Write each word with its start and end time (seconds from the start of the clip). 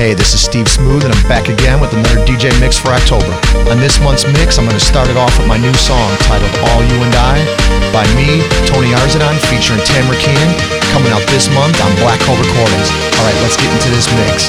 Hey, 0.00 0.14
this 0.14 0.32
is 0.32 0.40
Steve 0.40 0.66
Smooth, 0.66 1.04
and 1.04 1.12
I'm 1.12 1.28
back 1.28 1.50
again 1.50 1.78
with 1.78 1.92
another 1.92 2.24
DJ 2.24 2.48
mix 2.58 2.78
for 2.78 2.88
October. 2.88 3.36
On 3.68 3.76
this 3.76 4.00
month's 4.00 4.24
mix, 4.24 4.56
I'm 4.56 4.64
going 4.64 4.72
to 4.72 4.80
start 4.82 5.10
it 5.10 5.18
off 5.18 5.36
with 5.36 5.46
my 5.46 5.58
new 5.58 5.74
song 5.74 6.08
titled 6.24 6.56
All 6.72 6.80
You 6.80 7.04
and 7.04 7.12
I 7.20 7.44
by 7.92 8.08
me, 8.16 8.40
Tony 8.64 8.96
Arzadon, 8.96 9.36
featuring 9.52 9.84
Tamara 9.84 10.16
Keenan, 10.16 10.56
coming 10.88 11.12
out 11.12 11.20
this 11.28 11.52
month 11.52 11.76
on 11.84 11.92
Black 12.00 12.16
Hole 12.24 12.40
Recordings. 12.40 12.88
All 13.20 13.28
right, 13.28 13.36
let's 13.44 13.60
get 13.60 13.68
into 13.76 13.92
this 13.92 14.08
mix. 14.16 14.48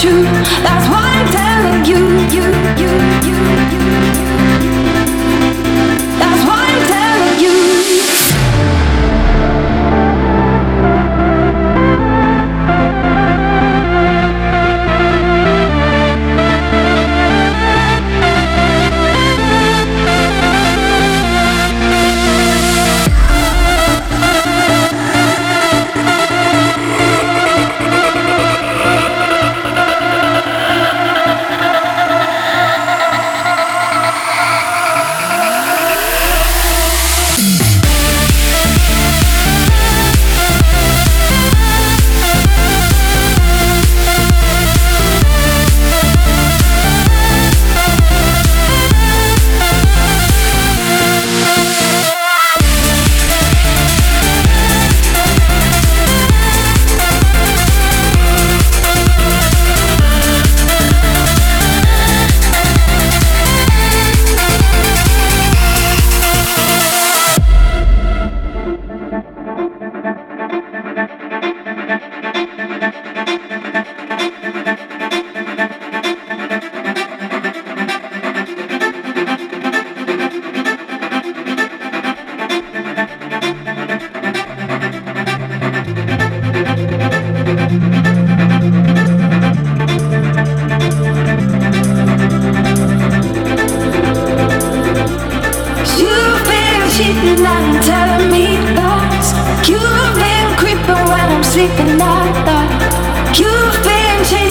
true. 0.00 0.22
That's 0.62 0.88
why 0.88 1.02
I'm 1.02 1.28
telling 1.32 1.84
you, 1.84 1.98
you, 2.30 2.44
you. 2.78 3.17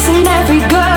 and 0.09 0.27
every 0.27 0.59
girl 0.69 0.96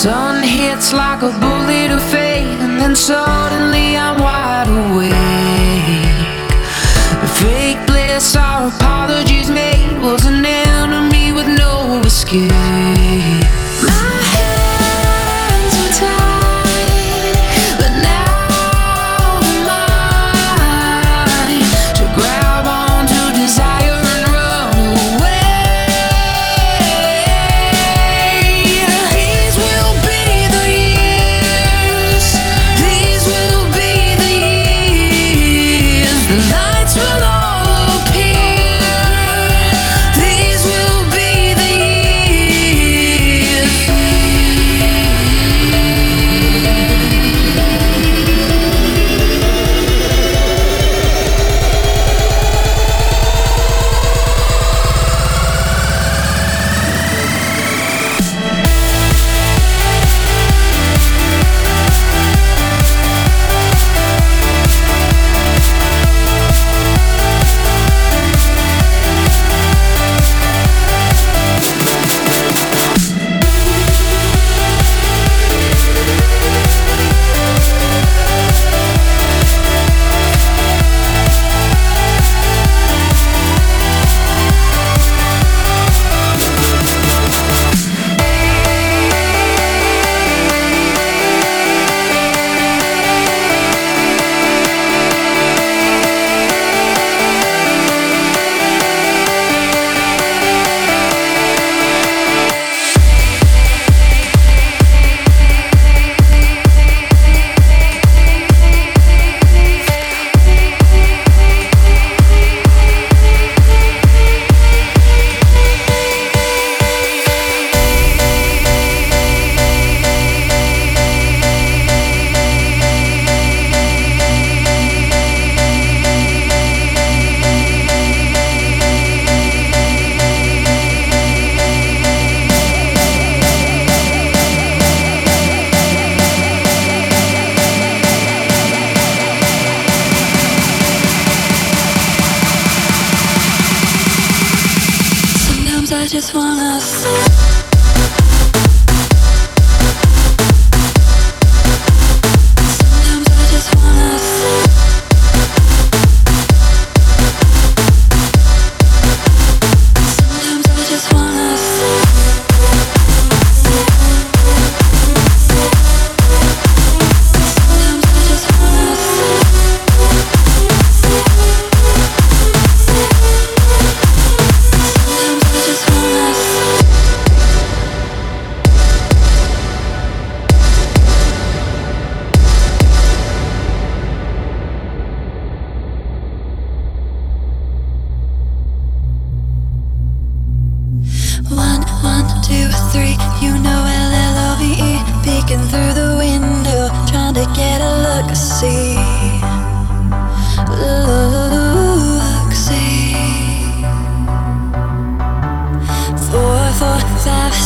It's 0.00 0.92
like 0.92 1.22
a 1.22 1.32
bullet 1.40 1.90
of 1.90 2.00
fate, 2.04 2.46
and 2.60 2.80
then 2.80 2.94
suddenly 2.94 3.96
I'm 3.96 4.20
wide 4.22 4.68
awake. 4.68 5.10
Fake 7.40 7.84
bliss 7.88 8.36
our 8.36 8.68
apologies 8.68 9.50
made 9.50 9.98
was 10.00 10.24
an 10.24 10.46
enemy 10.46 11.32
with 11.32 11.48
no 11.48 12.00
escape. 12.04 13.57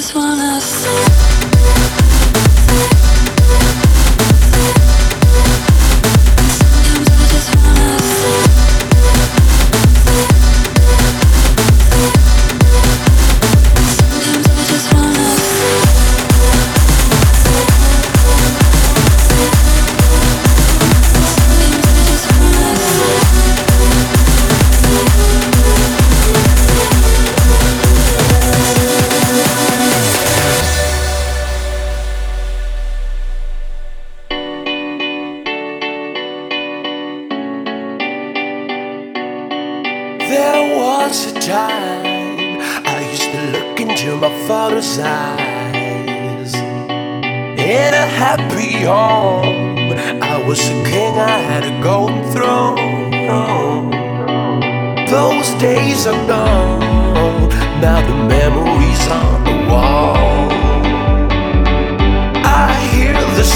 happy 0.00 0.18
home 0.18 0.49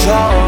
hear 0.02 0.43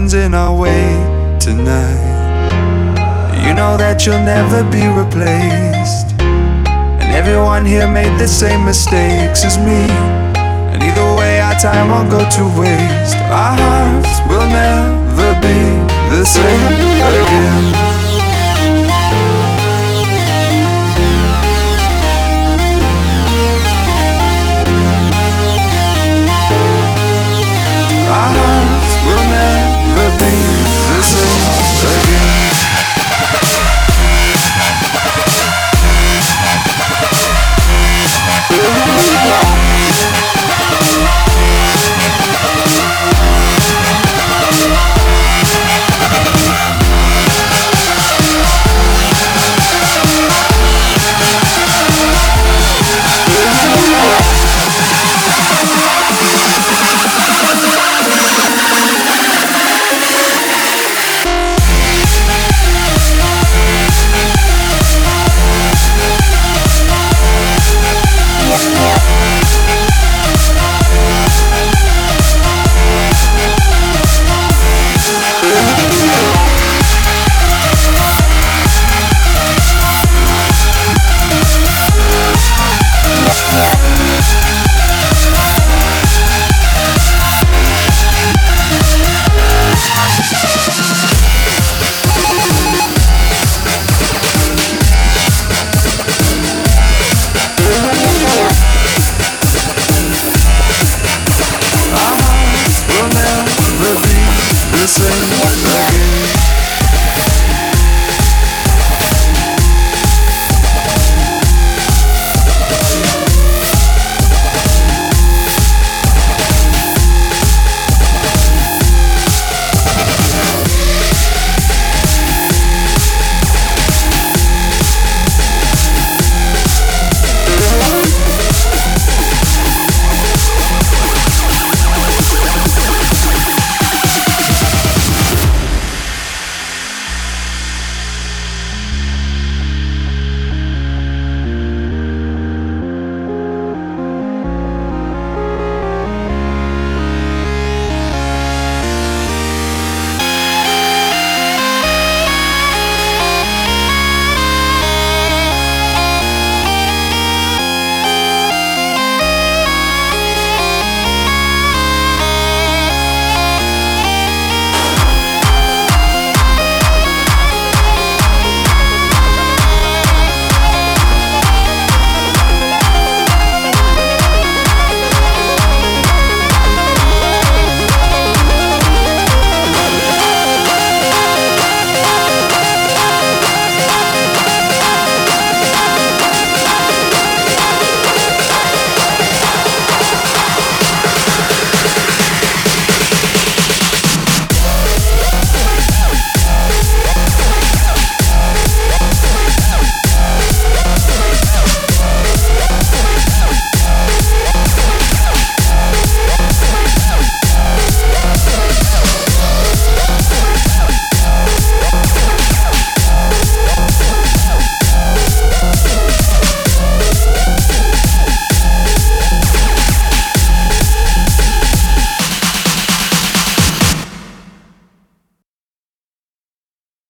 Nothing's 0.00 0.14
in 0.14 0.32
our 0.32 0.56
way 0.56 1.36
tonight. 1.38 2.48
You 3.44 3.52
know 3.52 3.76
that 3.76 4.06
you'll 4.06 4.24
never 4.24 4.64
be 4.72 4.88
replaced. 4.88 6.16
And 6.22 7.12
everyone 7.12 7.66
here 7.66 7.86
made 7.86 8.18
the 8.18 8.26
same 8.26 8.64
mistakes 8.64 9.44
as 9.44 9.58
me. 9.58 9.84
And 10.72 10.82
either 10.82 11.04
way, 11.20 11.40
our 11.40 11.52
time 11.60 11.90
won't 11.90 12.08
go 12.10 12.20
to 12.20 12.44
waste. 12.58 13.16
Our 13.28 13.52
hearts 13.60 14.24
will 14.24 14.48
never 14.48 15.36
be 15.44 15.60
the 16.16 16.24
same 16.24 16.72
again. 17.20 17.89